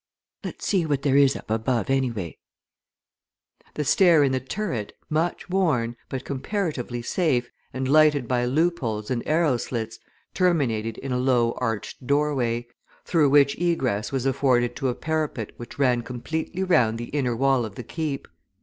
Let's 0.43 0.65
see 0.65 0.83
what 0.87 1.03
there 1.03 1.15
is 1.15 1.35
up 1.35 1.51
above, 1.51 1.91
anyway." 1.91 2.39
The 3.75 3.83
stair 3.85 4.23
in 4.23 4.31
the 4.31 4.39
turret, 4.39 4.93
much 5.11 5.47
worn, 5.47 5.95
but 6.09 6.25
comparatively 6.25 7.03
safe, 7.03 7.51
and 7.71 7.87
lighted 7.87 8.27
by 8.27 8.45
loopholes 8.45 9.11
and 9.11 9.21
arrow 9.27 9.57
slits, 9.57 9.99
terminated 10.33 10.97
in 10.97 11.11
a 11.11 11.19
low 11.19 11.51
arched 11.59 12.07
doorway, 12.07 12.65
through 13.05 13.29
which 13.29 13.55
egress 13.59 14.11
was 14.11 14.25
afforded 14.25 14.75
to 14.77 14.87
a 14.89 14.95
parapet 14.95 15.51
which 15.57 15.77
ran 15.77 16.01
completely 16.01 16.63
round 16.63 16.97
the 16.97 17.09
inner 17.09 17.35
wall 17.35 17.63
of 17.63 17.75
the 17.75 17.83
Keep. 17.83 18.27